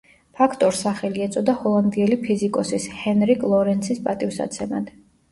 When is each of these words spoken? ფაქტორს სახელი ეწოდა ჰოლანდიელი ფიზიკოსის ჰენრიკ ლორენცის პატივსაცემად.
ფაქტორს 0.37 0.77
სახელი 0.85 1.23
ეწოდა 1.25 1.53
ჰოლანდიელი 1.65 2.17
ფიზიკოსის 2.23 2.87
ჰენრიკ 3.01 3.45
ლორენცის 3.51 4.01
პატივსაცემად. 4.09 4.89